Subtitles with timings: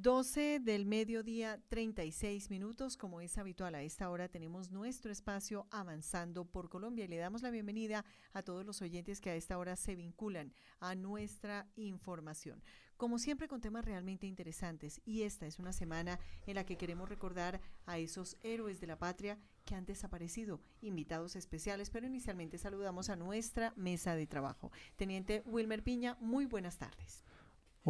[0.00, 2.96] 12 del mediodía, 36 minutos.
[2.96, 7.42] Como es habitual a esta hora, tenemos nuestro espacio Avanzando por Colombia y le damos
[7.42, 12.62] la bienvenida a todos los oyentes que a esta hora se vinculan a nuestra información.
[12.96, 15.00] Como siempre, con temas realmente interesantes.
[15.04, 19.00] Y esta es una semana en la que queremos recordar a esos héroes de la
[19.00, 24.70] patria que han desaparecido, invitados especiales, pero inicialmente saludamos a nuestra mesa de trabajo.
[24.94, 27.24] Teniente Wilmer Piña, muy buenas tardes.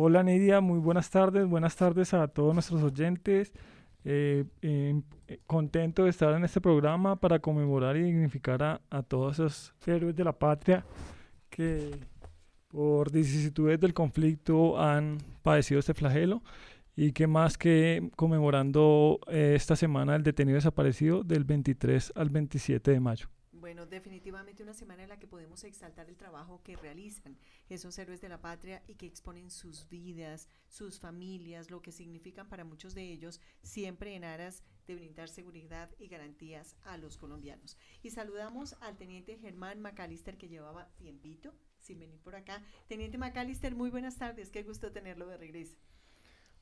[0.01, 3.53] Hola Nidia, muy buenas tardes, buenas tardes a todos nuestros oyentes.
[4.05, 9.03] Eh, em, eh, contento de estar en este programa para conmemorar y dignificar a, a,
[9.03, 10.85] todos esos héroes de la patria
[11.51, 11.91] que
[12.69, 16.45] por vicisitudes del conflicto han padecido este flagelo
[16.95, 22.93] y que más que conmemorando eh, esta semana el detenido desaparecido del 23 al 27
[22.93, 23.27] de mayo.
[23.69, 27.37] Bueno, definitivamente una semana en la que podemos exaltar el trabajo que realizan
[27.69, 32.49] esos héroes de la patria y que exponen sus vidas, sus familias, lo que significan
[32.49, 37.77] para muchos de ellos, siempre en aras de brindar seguridad y garantías a los colombianos.
[38.03, 42.63] Y saludamos al teniente Germán Macalister que llevaba tiempito sin venir por acá.
[42.87, 45.77] Teniente Macalister, muy buenas tardes, qué gusto tenerlo de regreso.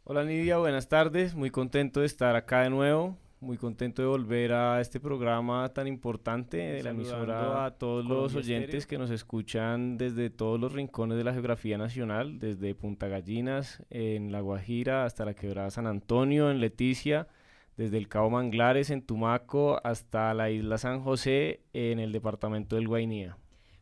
[0.02, 4.52] Hola Nidia, buenas tardes, muy contento de estar acá de nuevo muy contento de volver
[4.52, 9.98] a este programa tan importante de la emisora a todos los oyentes que nos escuchan
[9.98, 15.24] desde todos los rincones de la geografía nacional, desde Punta Gallinas, en La Guajira, hasta
[15.24, 17.28] la Quebrada San Antonio, en Leticia,
[17.76, 22.88] desde el Cabo Manglares, en Tumaco, hasta la isla San José, en el departamento del
[22.88, 23.36] Guainía.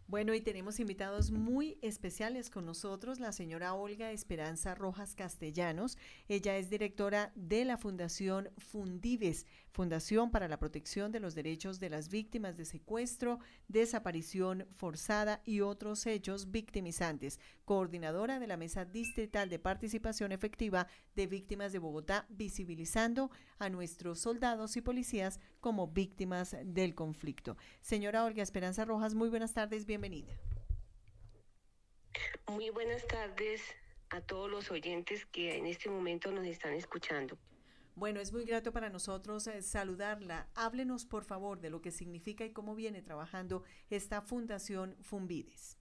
[0.07, 5.97] Bueno, y tenemos invitados muy especiales con nosotros, la señora Olga Esperanza Rojas Castellanos.
[6.29, 11.91] Ella es directora de la Fundación Fundives, Fundación para la Protección de los Derechos de
[11.91, 19.51] las Víctimas de Secuestro, Desaparición Forzada y otros hechos victimizantes, coordinadora de la Mesa Distrital
[19.51, 26.57] de Participación Efectiva de Víctimas de Bogotá, visibilizando a nuestros soldados y policías como víctimas
[26.65, 27.57] del conflicto.
[27.81, 30.39] Señora Olga Esperanza Rojas, muy buenas tardes, bienvenida.
[32.47, 33.61] Muy buenas tardes
[34.11, 37.37] a todos los oyentes que en este momento nos están escuchando.
[37.97, 40.49] Bueno, es muy grato para nosotros eh, saludarla.
[40.57, 45.79] Háblenos, por favor, de lo que significa y cómo viene trabajando esta Fundación Fumbides.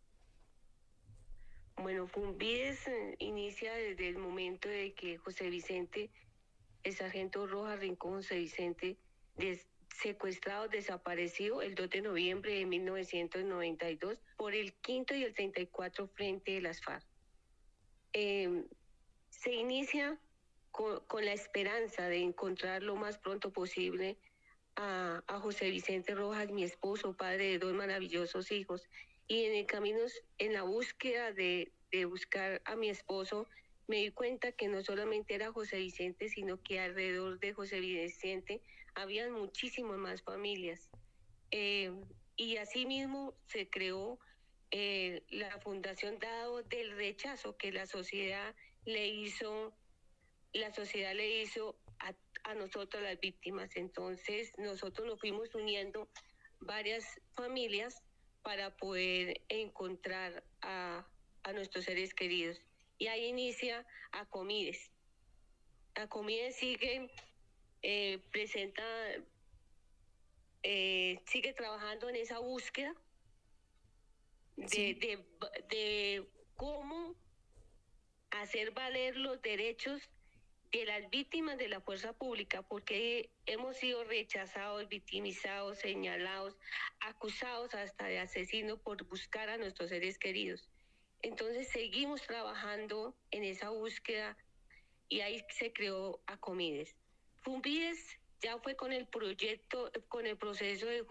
[1.77, 6.11] Bueno, Fumbides eh, inicia desde el momento de que José Vicente,
[6.83, 8.97] el sargento Rojas Rincón José Vicente,
[9.95, 16.51] secuestrado, desaparecido el 2 de noviembre de 1992 por el quinto y el 34 frente
[16.51, 17.05] de las FARC.
[18.13, 18.67] Em,
[19.29, 20.19] se inicia
[20.73, 24.17] con, la esperanza de encontrar lo más pronto posible
[24.75, 28.89] a, José Vicente Rojas, mi esposo, padre de dos maravillosos hijos.
[29.27, 29.99] Y en el camino,
[30.39, 33.47] en la búsqueda de, de buscar a mi esposo,
[33.87, 38.61] me di cuenta que no solamente era José Vicente, sino que alrededor de José Vicente
[38.95, 40.89] habían muchísimas más familias.
[41.51, 41.91] Eh,
[42.35, 44.19] y asimismo se creó
[44.71, 48.55] eh, la fundación dado del rechazo que la sociedad
[48.85, 49.71] le hizo
[50.53, 53.75] la sociedad le hizo a, a nosotros las víctimas.
[53.75, 56.09] Entonces nosotros nos fuimos uniendo
[56.59, 57.05] varias
[57.35, 58.01] familias
[58.41, 61.05] para poder encontrar a,
[61.43, 62.59] a nuestros seres queridos.
[62.97, 64.91] Y ahí inicia Acomides.
[65.95, 67.09] Acomides sigue,
[67.81, 68.83] eh, presenta,
[70.63, 72.93] eh, sigue trabajando en esa búsqueda
[74.55, 75.25] de, de,
[75.69, 77.15] de cómo
[78.31, 80.01] hacer valer los derechos
[80.73, 86.57] de las víctimas de la fuerza pública, porque hemos sido rechazados, victimizados, señalados,
[86.99, 90.67] acusados hasta de asesinos por buscar a nuestros seres queridos.
[91.21, 94.35] Entonces seguimos trabajando en esa búsqueda
[95.09, 96.95] y ahí se creó Acomides.
[97.43, 101.05] Fumbides ya fue con el proyecto, con el proceso de,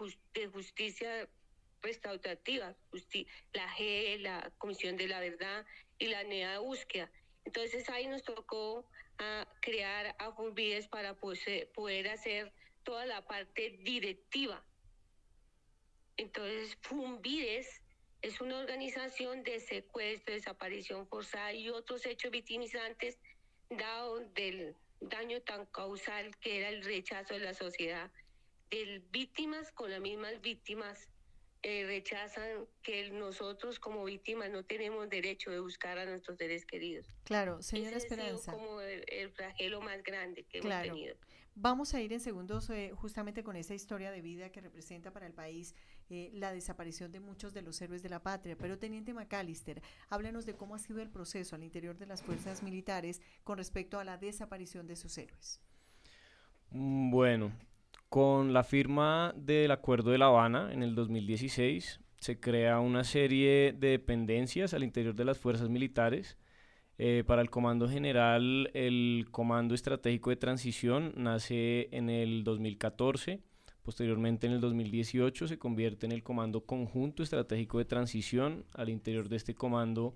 [0.51, 1.29] justicia
[1.81, 2.75] restaurativa,
[3.53, 5.65] la G, la Comisión de la Verdad
[5.99, 7.09] y la NEA de búsqueda.
[7.45, 8.85] Entonces ahí nos tocó
[9.17, 14.63] a crear a Fumbides para poder hacer toda la parte directiva.
[16.17, 17.81] Entonces, Fumbides
[18.21, 23.19] es una organización de secuestro, desaparición forzada y otros hechos victimizantes
[23.69, 28.11] dado del daño tan causal que era el rechazo de la sociedad,
[28.69, 31.09] de víctimas con las mismas víctimas
[31.63, 37.07] eh, rechazan que nosotros como víctimas no tenemos derecho de buscar a nuestros seres queridos.
[37.23, 38.51] Claro, señora Esperanza.
[38.51, 41.15] Es como el, el, flagelo más grande que hemos tenido.
[41.55, 45.27] Vamos a ir en segundos eh, justamente con esa historia de vida que representa para
[45.27, 45.75] el país
[46.09, 48.57] eh, la desaparición de muchos de los héroes de la patria.
[48.57, 52.63] Pero Teniente McAllister, háblanos de cómo ha sido el proceso al interior de las fuerzas
[52.63, 55.61] militares con respecto a la desaparición de sus héroes.
[56.71, 57.53] Mm, bueno,
[58.13, 63.73] con la firma del Acuerdo de La Habana en el 2016 se crea una serie
[63.73, 66.37] de dependencias al interior de las fuerzas militares
[66.99, 73.41] eh, para el Comando General, el Comando Estratégico de Transición nace en el 2014,
[73.81, 78.63] posteriormente en el 2018 se convierte en el Comando Conjunto Estratégico de Transición.
[78.75, 80.15] Al interior de este comando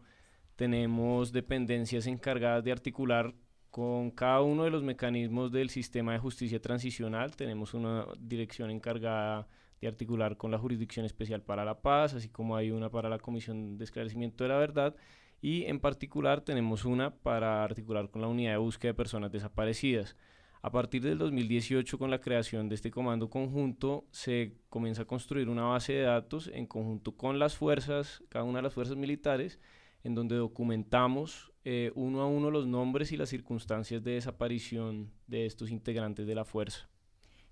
[0.55, 3.33] tenemos dependencias encargadas de articular
[3.71, 7.35] con cada uno de los mecanismos del sistema de justicia transicional.
[7.35, 9.47] Tenemos una dirección encargada
[9.79, 13.19] de articular con la Jurisdicción Especial para la Paz, así como hay una para la
[13.19, 14.95] Comisión de Esclarecimiento de la Verdad
[15.41, 20.15] y en particular tenemos una para articular con la unidad de búsqueda de personas desaparecidas.
[20.61, 25.49] A partir del 2018, con la creación de este comando conjunto, se comienza a construir
[25.49, 29.59] una base de datos en conjunto con las fuerzas, cada una de las fuerzas militares,
[30.03, 35.45] en donde documentamos eh, uno a uno los nombres y las circunstancias de desaparición de
[35.45, 36.87] estos integrantes de la fuerza.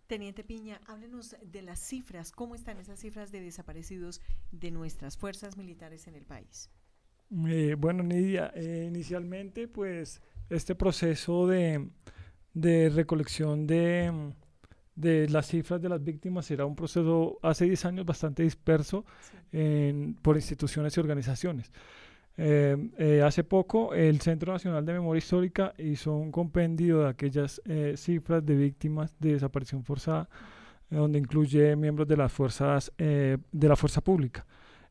[0.07, 4.21] Teniente Piña, háblenos de las cifras, cómo están esas cifras de desaparecidos
[4.53, 6.69] de nuestras fuerzas militares en el país.
[7.45, 11.89] Eh, bueno, Nidia, eh, inicialmente pues este proceso de,
[12.53, 14.31] de recolección de,
[14.95, 19.03] de, las cifras de las víctimas era un proceso hace 10 años bastante disperso
[19.51, 21.73] en, por instituciones y organizaciones.
[22.37, 27.61] Eh, hace poco el Centro Nacional de Memoria Histórica hizo un compendio de aquellas
[27.95, 30.29] cifras de víctimas de desaparición forzada,
[30.89, 34.45] donde incluye miembros de las fuerzas de la fuerza pública.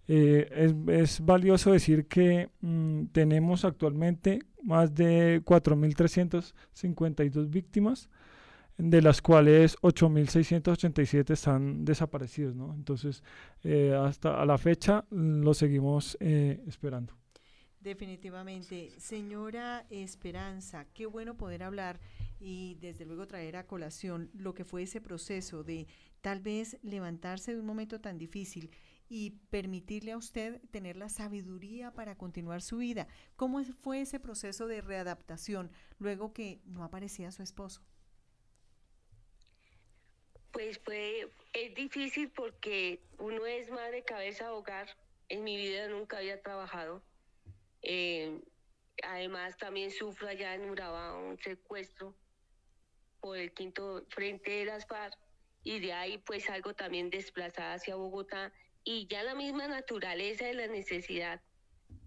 [0.07, 8.11] Eh, es, valioso decir que mm, tenemos actualmente más de 4.352 víctimas,
[8.77, 12.55] de las cuales 8.687 están desaparecidos.
[12.75, 13.23] Entonces,
[13.63, 17.15] eh, hasta a la fecha lo seguimos eh, esperando.
[17.85, 18.99] Definitivamente.
[18.99, 22.01] Señora Esperanza, qué bueno poder hablar
[22.41, 25.87] y desde luego traer a colación lo que fue ese proceso de
[26.23, 28.71] tal vez levantarse de un momento tan difícil
[29.11, 33.07] y permitirle a usted tener la sabiduría para continuar su vida.
[33.37, 37.83] ¿Cómo fue ese proceso de readaptación luego que no aparecía su esposo?
[40.53, 44.89] Pues fue, es difícil porque uno es madre cabeza hogar.
[45.29, 47.03] En mi vida nunca había trabajado.
[47.85, 48.41] Eh,
[49.03, 52.15] además también sufro allá en Urabá un secuestro
[53.21, 55.17] por el quinto frente de las FARC
[55.63, 58.53] y de ahí pues algo también desplazada hacia Bogotá
[58.85, 61.41] y ya la misma naturaleza de la necesidad.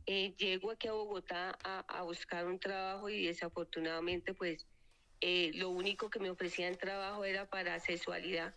[0.05, 4.65] Eh, llego aquí a Bogotá a, buscar un trabajo y desafortunadamente pues
[5.21, 8.55] eh, lo único que me ofrecían trabajo era para sexualidad.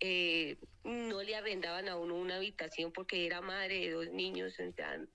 [0.00, 4.56] Eh, no le arrendaban a uno una habitación porque era madre de dos niños,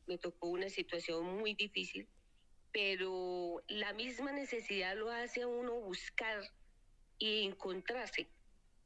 [0.08, 2.08] me tocó una situación muy difícil,
[2.72, 6.42] pero la misma necesidad lo hace a uno buscar
[7.20, 8.30] y encontrarse.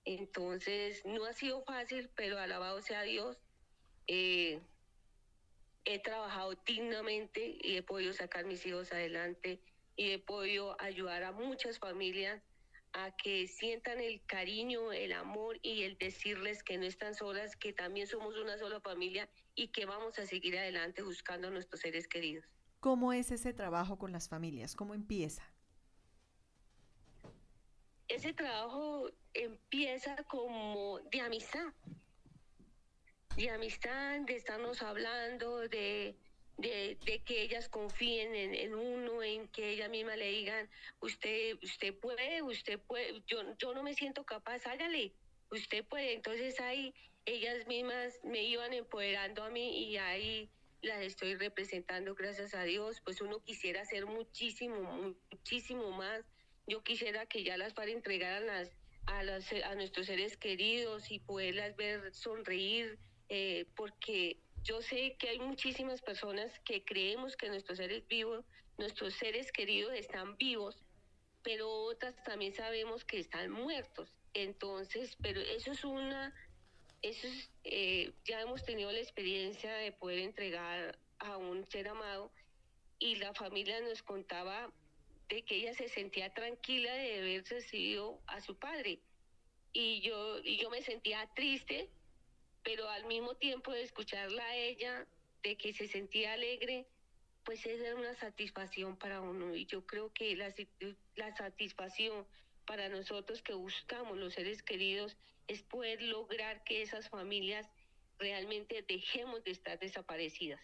[0.06, 3.38] Entonces, no ha sido fácil, pero alabado sea Dios.
[4.07, 4.60] Eh,
[5.86, 9.62] he trabajado dignamente y he podido sacar mis hijos adelante
[9.95, 12.42] y he podido ayudar a muchas familias
[12.94, 17.74] a que sientan el cariño, el amor y el decirles que no están solas, que
[17.74, 22.07] también somos una sola familia y que vamos a seguir adelante buscando a nuestros seres
[22.07, 22.45] queridos.
[22.80, 24.75] ¿Cómo es ese trabajo con las familias?
[24.75, 25.54] ¿Cómo empieza?
[28.13, 31.73] ese trabajo empieza como de amistad,
[33.35, 36.16] de amistad, de estarnos hablando, de,
[36.57, 40.69] de, que ellas confíen en, uno, en que ellas mismas le digan,
[41.02, 45.14] usted, usted puede, usted puede, yo, yo no me siento capaz, hágale,
[45.52, 46.14] usted puede.
[46.14, 46.94] Entonces ahí
[47.26, 50.50] ellas mismas me iban empoderando a mí y ahí
[50.81, 53.02] las estoy representando, gracias a Dios.
[53.04, 56.24] Pues uno quisiera hacer muchísimo, muchísimo más
[56.68, 58.72] yo quisiera que ya las para entregaran las,
[59.06, 62.98] a, las, a nuestros seres queridos y poderlas ver sonreír,
[63.30, 68.46] eh, porque yo sé que hay muchísimas personas que creemos que nuestros seres vivos,
[68.78, 70.84] nuestros seres queridos están vivos,
[71.44, 74.10] pero otras también sabemos que están muertos.
[74.34, 76.34] Entonces, pero eso es una,
[77.02, 82.32] eso es, eh, ya hemos tenido la experiencia de poder entregar a un ser amado
[83.00, 84.72] y la familia nos contaba
[85.28, 89.00] que ella se sentía tranquila de haber recibido a su padre.
[89.74, 91.90] Y yo, y yo me sentía triste
[92.64, 95.06] pero al mismo tiempo de escucharla a ella,
[95.44, 96.86] de que se sentía alegre,
[97.44, 99.54] pues esa es una satisfacción para uno.
[99.56, 100.54] Y yo creo que la,
[101.16, 102.26] la satisfacción
[102.66, 105.18] para nosotros que buscamos los seres queridos
[105.48, 107.70] es poder lograr que esas familias
[108.18, 110.62] realmente dejemos de estar desaparecidas.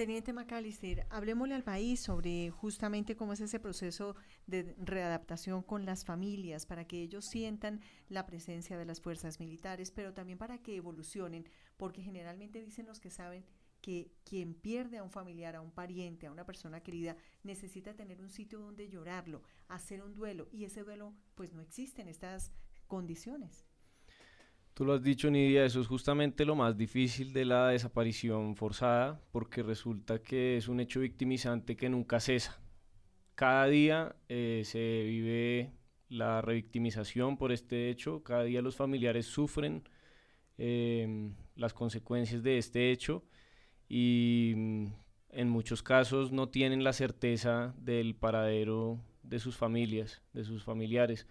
[0.00, 4.16] Teniente Macalister, hablemosle al país sobre justamente cómo es ese proceso
[4.46, 9.90] de readaptación con las familias, para que ellos sientan la presencia de las fuerzas militares,
[9.90, 13.44] pero también para que evolucionen, porque generalmente dicen los que saben
[13.82, 18.22] que quien pierde a un familiar, a un pariente, a una persona querida, necesita tener
[18.22, 22.52] un sitio donde llorarlo, hacer un duelo, y ese duelo pues no existe en estas
[22.86, 23.66] condiciones.
[24.80, 29.20] Tú lo has dicho, Nidia, eso es justamente lo más difícil de la desaparición forzada,
[29.30, 32.58] porque resulta que es un hecho victimizante que nunca cesa.
[33.34, 35.74] Cada día eh, se vive
[36.08, 39.86] la revictimización por este hecho, cada día los familiares sufren
[40.56, 43.22] em, las consecuencias de este hecho
[43.86, 44.86] y mm,
[45.32, 51.26] en muchos casos no tienen la certeza del paradero de sus familias, de sus familiares.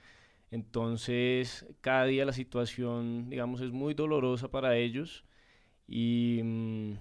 [0.51, 5.23] Entonces, cada día la situación, digamos, es muy dolorosa para ellos
[5.87, 6.93] y mm,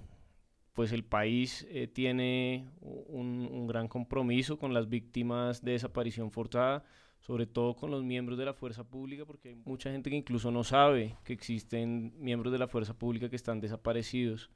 [0.74, 6.84] pues el país eh, tiene un, gran compromiso con las víctimas de desaparición forzada,
[7.20, 10.50] sobre todo con los miembros de la fuerza pública, porque hay mucha gente que incluso
[10.50, 14.50] no sabe que existen miembros de la fuerza pública que están desaparecidos.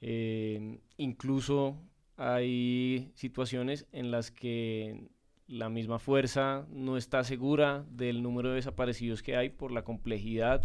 [0.00, 1.76] Eh, incluso
[2.16, 5.10] hay situaciones en las que
[5.50, 10.64] la misma fuerza no está segura del número de desaparecidos que hay por la complejidad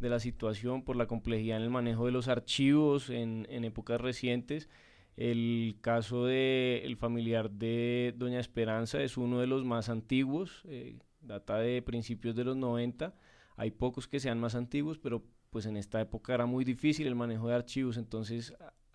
[0.00, 4.68] de la situación, por la complejidad en el manejo de los archivos en, épocas recientes.
[5.16, 11.58] El caso del familiar de Doña Esperanza es uno de los más antiguos, eh, data
[11.58, 13.14] de principios de los 90.
[13.56, 17.14] Hay pocos que sean más antiguos, pero pues en esta época era muy difícil el
[17.14, 18.54] manejo de archivos, entonces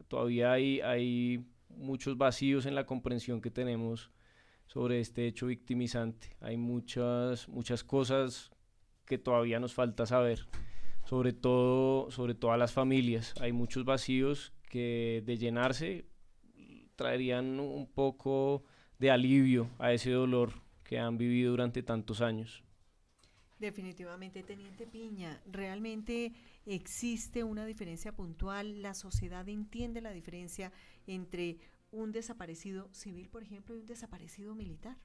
[0.09, 4.11] todavía hay, hay muchos vacíos en la comprensión que tenemos
[4.71, 6.29] sobre este hecho victimizante.
[6.39, 8.51] Hay muchas, muchas cosas
[9.05, 10.47] que todavía nos falta saber,
[11.03, 13.33] sobre todo sobre todas las familias.
[13.41, 16.05] Hay muchos vacíos que de llenarse
[16.95, 18.63] traerían un poco
[18.97, 20.53] de alivio a ese dolor
[20.85, 22.63] que han vivido durante tantos años.
[23.59, 26.31] Definitivamente, Teniente Piña, realmente
[26.65, 28.81] existe una diferencia puntual.
[28.81, 30.71] La sociedad entiende la diferencia
[31.07, 31.57] entre
[31.91, 34.95] un desaparecido civil, por ejemplo, y un desaparecido militar?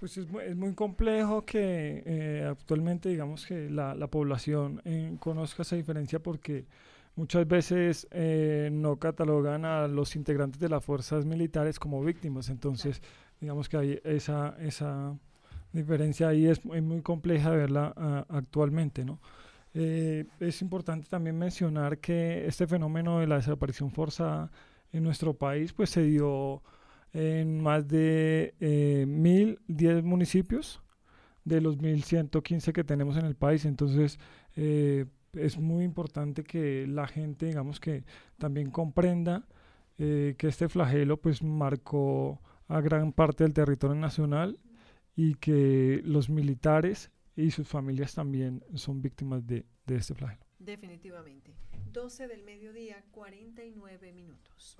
[0.00, 5.14] Pues es muy, es muy complejo que eh, actualmente, digamos, que la, la población eh,
[5.20, 6.64] conozca esa diferencia porque
[7.16, 12.48] muchas veces eh, no catalogan a los integrantes de las fuerzas militares como víctimas.
[12.48, 13.02] Entonces,
[13.42, 15.18] digamos que hay esa, esa
[15.70, 19.20] diferencia ahí es, es muy compleja de verla actualmente, ¿no?
[19.72, 24.50] es importante también mencionar que este fenómeno de la desaparición forzada
[24.92, 26.62] en nuestro país, pues se dio
[27.12, 30.80] en más de eh, 1010 municipios
[31.44, 33.64] de los 1115 que tenemos en el país.
[33.64, 34.18] Entonces,
[34.56, 38.04] eh, es muy importante que la gente, digamos que
[38.38, 39.46] también comprenda
[39.98, 44.58] eh, que este flagelo pues marcó a gran parte del territorio nacional
[45.16, 50.49] y que los militares y sus familias también son víctimas de, de este flagelo.
[50.60, 51.54] Definitivamente.
[51.90, 54.76] 12 del mediodía, 49 minutos.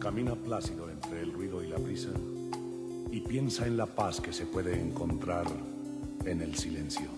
[0.00, 2.10] Camina plácido entre el ruido y la brisa
[3.12, 5.46] y piensa en la paz que se puede encontrar
[6.24, 7.08] en el silencio.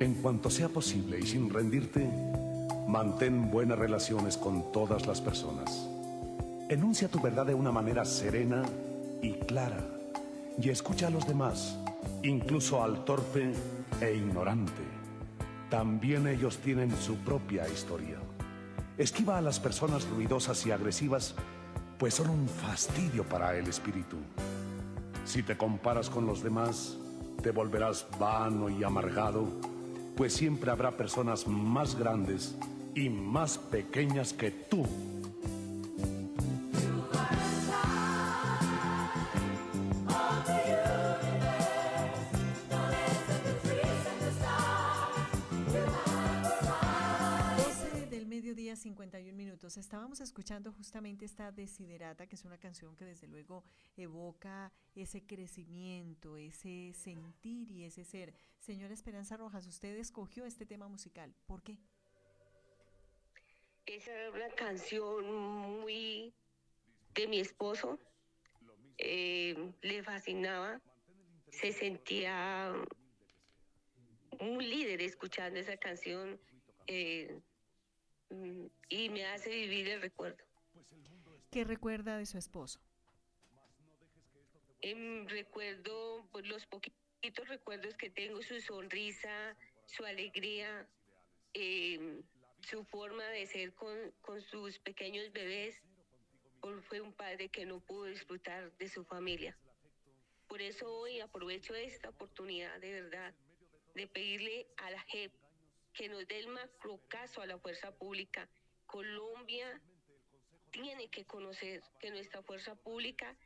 [0.00, 2.10] En cuanto sea posible y sin rendirte,
[2.88, 5.91] mantén buenas relaciones con todas las personas
[6.72, 8.62] Enuncia tu verdad de una manera serena
[9.20, 9.86] y clara
[10.58, 11.78] y escucha a los demás,
[12.22, 13.52] incluso al torpe
[14.00, 14.80] e ignorante.
[15.68, 18.16] También ellos tienen su propia historia.
[18.96, 21.34] Esquiva a las personas ruidosas y agresivas,
[21.98, 24.16] pues son un fastidio para el espíritu.
[25.26, 26.96] Si te comparas con los demás,
[27.42, 29.46] te volverás vano y amargado,
[30.16, 32.56] pues siempre habrá personas más grandes
[32.94, 34.86] y más pequeñas que tú
[49.82, 53.64] Estábamos escuchando justamente esta Desiderata, que es una canción que desde luego
[53.96, 58.32] evoca ese crecimiento, ese sentir y ese ser.
[58.60, 61.34] Señora Esperanza Rojas, usted escogió este tema musical.
[61.46, 61.78] ¿Por qué?
[63.84, 66.32] Esa es una canción muy
[67.16, 67.98] de mi esposo.
[68.98, 70.80] Eh, le fascinaba,
[71.50, 72.72] se sentía
[74.38, 76.38] un líder escuchando esa canción
[76.86, 77.40] eh,
[78.88, 80.44] y me hace vivir el recuerdo.
[81.50, 82.80] ¿Qué recuerda de su esposo?
[84.80, 90.88] Em, recuerdo pues, los poquitos recuerdos que tengo, su sonrisa, su alegría,
[91.54, 92.22] em,
[92.60, 95.80] su forma de ser con, con sus pequeños bebés.
[96.88, 99.56] Fue un padre que no pudo disfrutar de su familia.
[100.48, 103.34] Por eso hoy aprovecho esta oportunidad de verdad
[103.94, 105.32] de pedirle a la JEP
[105.92, 108.48] que nos dé el macro caso a la fuerza pública.
[108.86, 109.80] Colombia
[110.70, 113.36] tiene que conocer que nuestra fuerza pública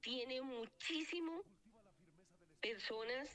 [0.00, 1.42] tiene muchísimo
[2.60, 3.28] personas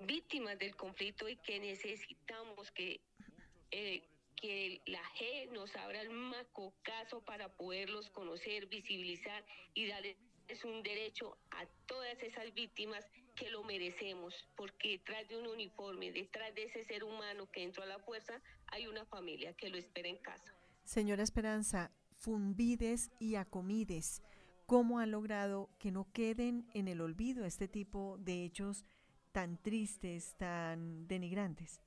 [0.00, 3.00] víctimas del conflicto y que necesitamos que,
[3.70, 4.02] eh,
[4.36, 10.16] que la G nos abra el macro caso para poderlos conocer, visibilizar y darles
[10.64, 13.04] un derecho a todas esas víctimas
[13.38, 17.82] que lo merecemos, porque detrás de un uniforme, detrás de ese ser humano que entró
[17.82, 20.54] a la fuerza, hay una familia que lo espera en casa.
[20.84, 24.22] Señora Esperanza, Funvides y Acomides,
[24.66, 28.84] ¿cómo han logrado que no queden en el olvido este tipo de hechos
[29.32, 31.80] tan tristes, tan denigrantes?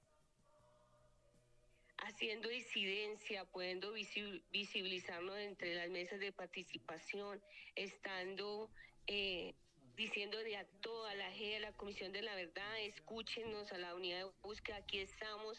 [1.98, 7.41] Haciendo incidencia, pudiendo visibilizarnos entre las mesas de participación,
[7.75, 8.72] estando
[9.05, 9.53] eh,
[9.95, 14.25] diciéndole a toda la G, a la Comisión de la Verdad, escúchenos a la unidad
[14.25, 15.57] de búsqueda, aquí estamos,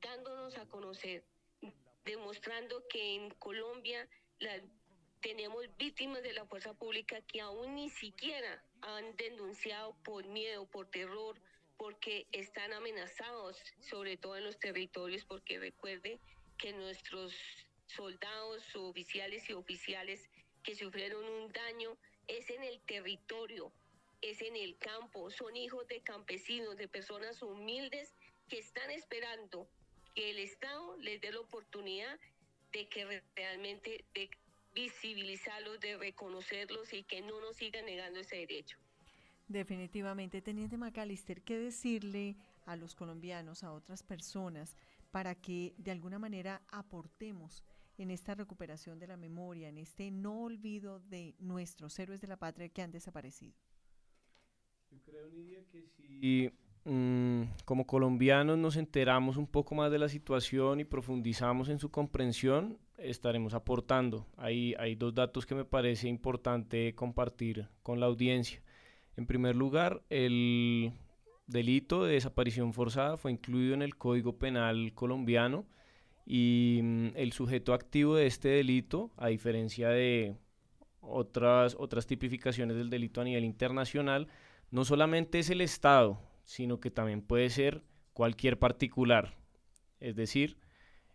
[0.00, 1.24] dándonos a conocer,
[2.04, 4.08] demostrando que en Colombia
[5.20, 10.90] tenemos víctimas de la fuerza pública que aún ni siquiera han denunciado por miedo, por
[10.90, 11.40] terror,
[11.76, 16.20] porque están amenazados, sobre todo en los territorios, porque recuerde
[16.58, 17.34] que nuestros
[17.86, 20.28] soldados, oficiales y oficiales
[20.62, 21.96] que sufrieron un daño
[22.28, 23.72] es en el territorio,
[24.20, 28.14] es en el campo, son hijos de campesinos, de personas humildes
[28.48, 29.68] que están esperando
[30.14, 32.18] que el Estado les dé la oportunidad
[32.72, 34.30] de que realmente de
[34.74, 38.78] visibilizarlos, de reconocerlos y que no nos sigan negando ese derecho.
[39.46, 44.76] Definitivamente, Teniente Macalister, ¿qué decirle a los colombianos, a otras personas,
[45.10, 47.62] para que de alguna manera aportemos
[47.98, 52.36] en esta recuperación de la memoria, en este no olvido de nuestros héroes de la
[52.36, 53.54] patria que han desaparecido?
[54.90, 56.50] Yo creo, Nidia, que si
[56.84, 61.90] mm, como colombianos nos enteramos un poco más de la situación y profundizamos en su
[61.90, 64.26] comprensión, estaremos aportando.
[64.36, 68.62] Hay, hay dos datos que me parece importante compartir con la audiencia.
[69.16, 70.92] En primer lugar, el
[71.46, 75.66] delito de desaparición forzada fue incluido en el Código Penal colombiano
[76.26, 80.36] y mm, el sujeto activo de este delito, a diferencia de
[81.00, 84.28] otras, otras tipificaciones del delito a nivel internacional,
[84.70, 87.82] no solamente es el Estado, sino que también puede ser
[88.12, 89.34] cualquier particular.
[90.00, 90.56] Es decir,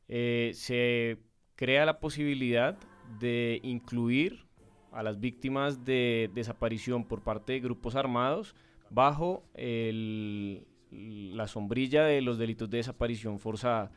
[0.08, 1.17] eh, se
[1.56, 2.78] crea la posibilidad
[3.19, 4.45] de incluir
[4.91, 8.56] a las víctimas de desaparición por parte de grupos armados
[8.89, 9.43] bajo
[10.91, 13.91] la sombrilla de los delitos de desaparición forzada.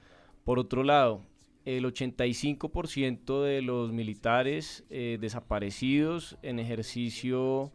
[0.45, 1.23] Por otro lado,
[1.65, 7.73] el 85% de los militares eh, desaparecidos en ejercicio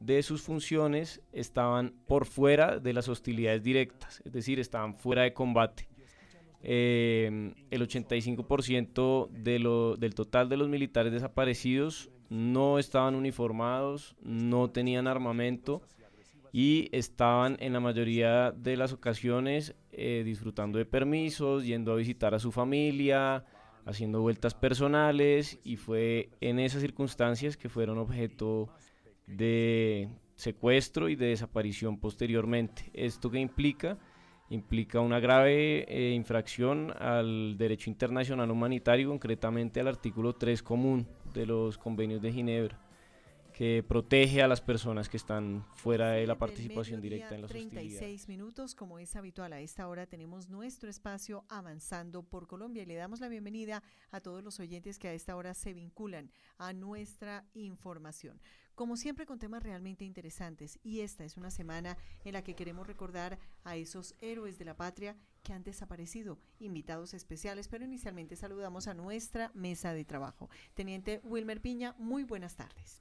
[0.00, 5.32] de sus funciones estaban por fuera de las hostilidades directas, es decir, estaban fuera de
[5.34, 5.88] combate.
[6.62, 15.06] Eh, el 85% de del total de los militares desaparecidos no estaban uniformados, no tenían
[15.06, 15.82] armamento
[16.56, 22.34] y estaban en la mayoría de las ocasiones eh, disfrutando de permisos, yendo a visitar
[22.34, 23.44] a su familia,
[23.84, 28.70] haciendo vueltas personales y fue en esas circunstancias que fueron objeto
[29.26, 32.90] de secuestro y de desaparición posteriormente.
[32.94, 33.98] ¿Esto qué implica?
[34.48, 41.44] Implica una grave eh, infracción al derecho internacional humanitario, concretamente al artículo 3 común de
[41.44, 42.85] los convenios de Ginebra
[43.56, 48.28] que protege a las personas que están fuera de la participación directa en las 36
[48.28, 52.96] minutos, como es habitual a esta hora, tenemos nuestro espacio avanzando por Colombia y le
[52.96, 57.46] damos la bienvenida a todos los oyentes que a esta hora se vinculan a nuestra
[57.54, 58.42] información.
[58.74, 62.86] Como siempre con temas realmente interesantes y esta es una semana en la que queremos
[62.86, 68.86] recordar a esos héroes de la patria que han desaparecido, invitados especiales, pero inicialmente saludamos
[68.86, 70.50] a nuestra mesa de trabajo.
[70.74, 73.00] Teniente Wilmer Piña, muy buenas tardes.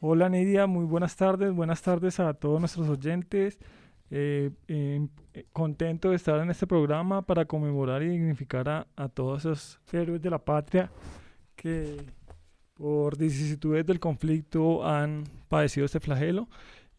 [0.00, 3.58] Hola Nidia, muy buenas tardes, buenas tardes a todos nuestros oyentes.
[4.10, 9.40] Eh, em, eh, contento de estar en este programa para conmemorar y dignificar a, todos
[9.40, 10.90] esos héroes de la patria
[11.56, 11.96] que,
[12.74, 16.48] por vicisitudes del conflicto han padecido este flagelo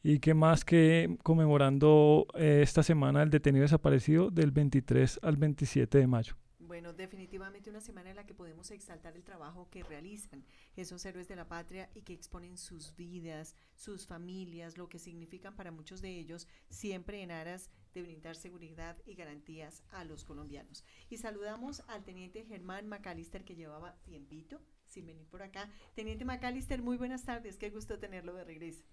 [0.02, 5.98] y que más que conmemorando eh, esta semana el detenido desaparecido del 23 al 27
[6.00, 6.36] de mayo.
[6.76, 10.44] Bueno, definitivamente una semana en la que podemos exaltar el trabajo que realizan
[10.76, 15.56] esos héroes de la patria y que exponen sus vidas, sus familias, lo que significan
[15.56, 20.84] para muchos de ellos, siempre en aras de brindar seguridad y garantías a los colombianos.
[21.10, 25.70] Y saludamos al teniente Germán Macalister que llevaba tiempito sin venir por acá.
[25.94, 28.84] Teniente Macalister, muy buenas tardes, qué gusto tenerlo de regreso.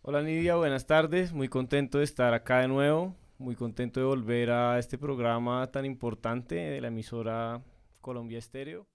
[0.00, 4.50] Hola Nidia, buenas tardes, muy contento de estar acá de nuevo muy contento de volver
[4.50, 7.62] a este programa tan importante de la emisora
[8.00, 8.86] Colombia Estéreo.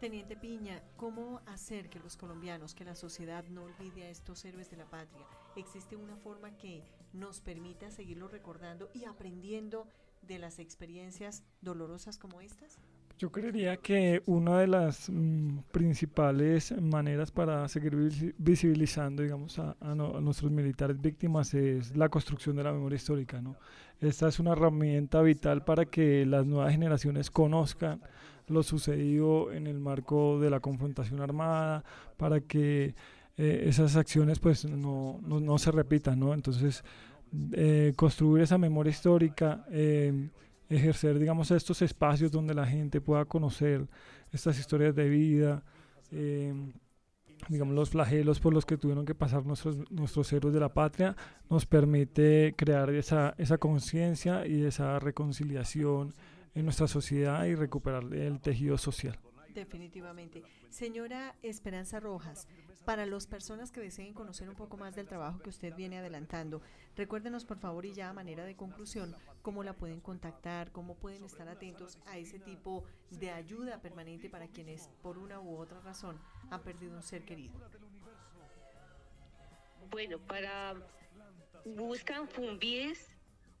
[0.00, 4.70] Teniente Piña, ¿cómo hacer que los colombianos, que la sociedad no olvide a estos héroes
[4.70, 5.26] de la patria?
[5.56, 9.86] ¿Existe una forma que nos permita seguirlo recordando y aprendiendo
[10.22, 12.78] de las experiencias dolorosas como estas?
[13.20, 17.94] Yo creería que una de las mm, principales maneras para seguir
[18.38, 23.56] visibilizando, digamos, a, nuestros militares víctimas es la construcción de la memoria histórica, ¿no?
[24.00, 28.00] Esta es una herramienta vital para que las nuevas generaciones conozcan
[28.46, 31.84] lo sucedido en el marco de la confrontación armada,
[32.16, 32.94] para que
[33.36, 36.32] eh, esas acciones pues no, no, se repitan, ¿no?
[36.32, 36.84] Entonces,
[37.52, 40.30] eh, construir esa memoria histórica eh,
[40.70, 43.86] ejercer, digamos, estos espacios donde la gente pueda conocer
[44.32, 45.62] estas historias de vida,
[46.12, 46.54] eh,
[47.48, 51.16] digamos, los flagelos por los que tuvieron que pasar nuestros, nuestros héroes de la patria,
[51.48, 56.14] nos permite crear esa, esa conciencia y esa reconciliación
[56.54, 59.18] en nuestra sociedad y recuperar el tejido social.
[59.54, 60.42] Definitivamente.
[60.68, 62.46] Señora Esperanza Rojas,
[62.84, 66.62] para las personas que deseen conocer un poco más del trabajo que usted viene adelantando,
[66.96, 71.24] recuérdenos por favor y ya a manera de conclusión cómo la pueden contactar, cómo pueden
[71.24, 76.20] estar atentos a ese tipo de ayuda permanente para quienes por una u otra razón
[76.50, 77.54] han perdido un ser querido.
[79.90, 80.74] Bueno, para
[81.64, 83.08] buscan Fumbies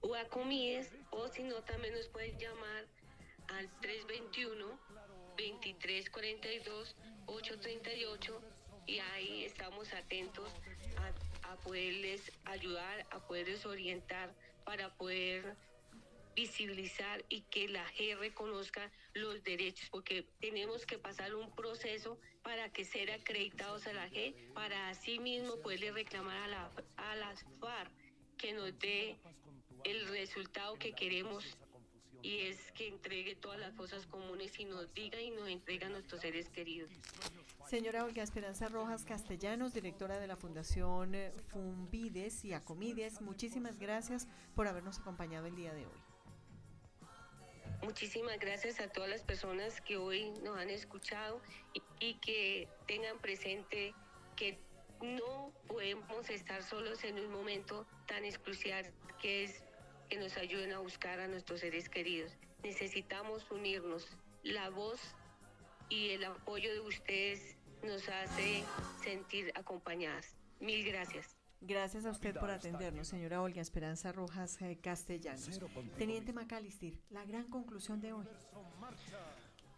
[0.00, 2.86] o Acomies o si no también nos pueden llamar
[3.48, 4.78] al 321
[5.40, 8.40] 2342 838
[8.86, 10.52] y ahí estamos atentos
[11.42, 15.56] a, poderles ayudar, a poderles orientar para poder
[16.34, 22.70] visibilizar y que la G reconozca los derechos, porque tenemos que pasar un proceso para
[22.70, 27.44] que ser acreditados a la G, para así mismo poderle reclamar a, la, a las
[27.60, 27.90] FARC
[28.38, 29.18] que nos dé
[29.84, 31.44] el resultado que queremos
[32.22, 35.90] y es que entregue todas las cosas comunes y nos diga y nos entrega a
[35.90, 36.90] nuestros seres queridos.
[37.68, 44.26] Señora Olga Esperanza Rojas Castellanos, directora de la Fundación eh, Fumbides y Acomides, muchísimas gracias
[44.54, 46.00] por habernos acompañado el día de hoy.
[47.82, 51.40] Muchísimas gracias a todas las personas que hoy nos han escuchado
[51.72, 53.94] y, y que tengan presente
[54.36, 54.58] que
[55.00, 58.76] no podemos estar solos en un momento tan exclusivo
[59.20, 59.62] que es
[60.10, 62.36] que nos ayuden a buscar a nuestros seres queridos.
[62.62, 64.06] Necesitamos unirnos.
[64.42, 65.00] La voz
[65.88, 68.64] y el apoyo de ustedes nos hace
[69.02, 70.36] sentir acompañadas.
[70.60, 71.36] Mil gracias.
[71.62, 75.60] Gracias a usted por atendernos, señora Olga Esperanza Rojas eh, Castellanos.
[75.96, 78.26] Teniente Macalister, la gran conclusión de hoy.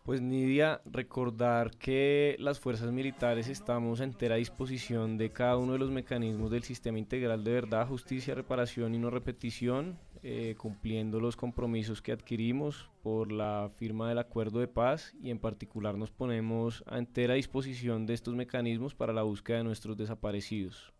[0.04, 5.78] Pues Nidia, recordar que las fuerzas militares estamos a entera disposición de cada uno de
[5.78, 11.34] los mecanismos del sistema integral de verdad, justicia, reparación y no repetición, eh, cumpliendo los
[11.34, 16.84] compromisos que adquirimos por la firma del acuerdo de paz y en particular nos ponemos
[16.86, 20.92] a entera disposición de estos mecanismos para la búsqueda de nuestros desaparecidos.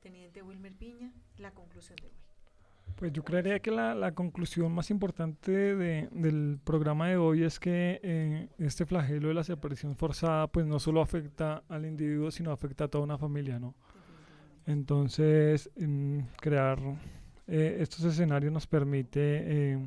[0.00, 2.14] Teniente Wilmer Piña, la conclusión de hoy.
[2.96, 7.60] Pues yo creería que la, la conclusión más importante de, del programa de hoy es
[7.60, 12.52] que eh, este flagelo de la desaparición forzada pues no solo afecta al individuo, sino
[12.52, 13.74] afecta a toda una familia, ¿no?
[14.66, 15.70] Entonces,
[16.40, 16.78] crear
[17.46, 19.78] eh, estos escenarios nos permite eh,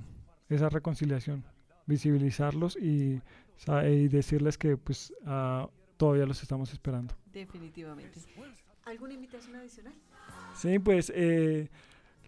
[0.49, 1.43] esa reconciliación,
[1.85, 3.21] visibilizarlos y,
[3.67, 7.13] y decirles que pues ah, todavía los estamos esperando.
[7.31, 8.19] Definitivamente.
[8.85, 9.93] ¿Alguna invitación adicional?
[10.55, 11.11] Sí, pues...
[11.15, 11.69] Eh,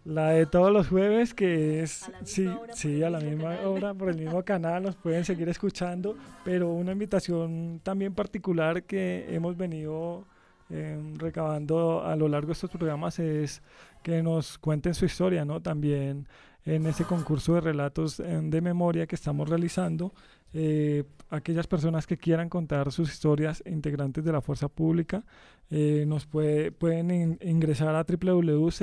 [0.06, 4.16] la de todos los jueves, que es, sí, sí, a la misma hora, por el
[4.16, 10.24] mismo canal, nos pueden seguir escuchando, pero una invitación también particular que hemos venido
[10.70, 13.62] em, recabando a lo largo de estos programas es
[14.02, 15.60] que nos cuenten su historia, ¿no?
[15.62, 16.28] También
[16.64, 20.12] en ese concurso de relatos em, de memoria que estamos realizando,
[20.52, 25.24] eh, aquellas personas que quieran contar sus historias integrantes de la fuerza pública
[25.70, 28.74] eh, nos puede, pueden ingresar a www.cgm.mil.co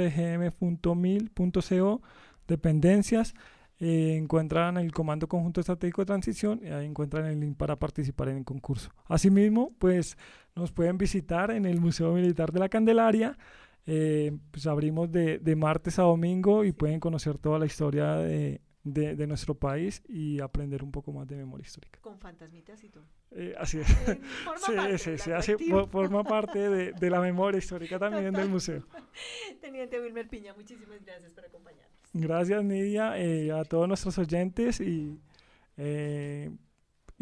[2.47, 3.33] dependencias
[3.79, 8.29] eh, encuentran el Comando Conjunto Estratégico de Transición y ahí encuentran el link para participar
[8.29, 8.91] en el concurso.
[9.05, 10.17] Asimismo, pues
[10.55, 13.37] nos pueden visitar en el Museo Militar de la Candelaria.
[13.85, 18.61] Eh, pues abrimos de, de martes a domingo y pueden conocer toda la historia de,
[18.83, 21.99] de, de, nuestro país y aprender un poco más de memoria histórica.
[21.99, 23.03] Con fantasmitas y todo.
[23.31, 23.87] Eh, así es.
[24.07, 24.19] Eh,
[24.57, 28.41] sí, parte sí, sí, hace, forma parte de, de, la memoria histórica también Total.
[28.41, 28.87] del museo.
[29.61, 31.92] Teniente Wilmer Piña, muchísimas gracias por acompañarnos.
[32.13, 35.19] Gracias, Nidia, eh, a todos nuestros oyentes y
[35.77, 36.51] eh,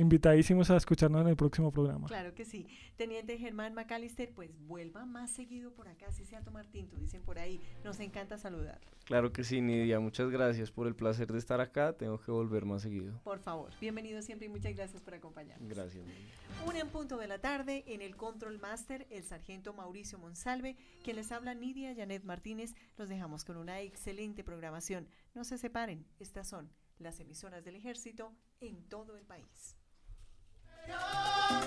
[0.01, 2.07] invitadísimos a escucharnos en el próximo programa.
[2.07, 2.67] Claro que sí.
[2.97, 7.39] Teniente Germán McAllister, pues vuelva más seguido por acá, si sea tomar tinto, dicen por
[7.39, 7.61] ahí.
[7.83, 8.79] Nos encanta saludar.
[9.05, 9.99] Claro que sí, Nidia.
[9.99, 11.93] Muchas gracias por el placer de estar acá.
[11.93, 13.19] Tengo que volver más seguido.
[13.23, 15.69] Por favor, bienvenido siempre y muchas gracias por acompañarnos.
[15.69, 16.05] Gracias.
[16.05, 16.65] Nidia.
[16.65, 21.15] Una en punto de la tarde, en el Control Master, el sargento Mauricio Monsalve, quien
[21.15, 22.73] les habla Nidia Janet Martínez.
[22.97, 25.07] Los dejamos con una excelente programación.
[25.33, 29.75] No se separen, estas son las emisoras del ejército en todo el país.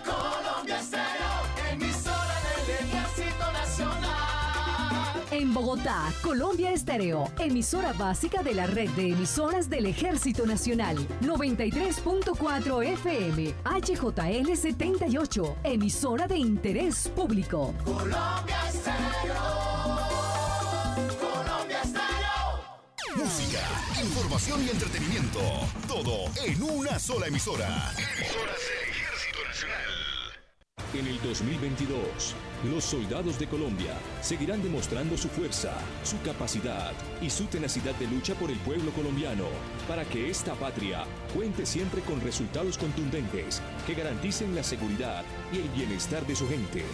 [0.04, 1.30] Colombia Estéreo,
[1.70, 5.24] emisora del Ejército Nacional.
[5.30, 10.96] En Bogotá, Colombia Estéreo, emisora básica de la red de emisoras del Ejército Nacional.
[11.20, 17.74] 93.4 FM, HJL 78, emisora de interés público.
[17.84, 19.34] Colombia Estéreo.
[21.20, 22.14] Colombia Estéreo.
[23.16, 23.60] Música,
[24.02, 25.40] información y entretenimiento.
[25.86, 27.92] Todo en una sola emisora.
[27.96, 28.54] Emisora
[28.88, 28.93] 6.
[30.94, 32.34] En el 2022,
[32.72, 38.34] los soldados de Colombia seguirán demostrando su fuerza, su capacidad y su tenacidad de lucha
[38.34, 39.46] por el pueblo colombiano,
[39.88, 45.68] para que esta patria cuente siempre con resultados contundentes que garanticen la seguridad y el
[45.70, 46.84] bienestar de su gente.